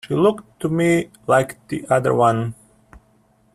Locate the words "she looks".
0.07-0.41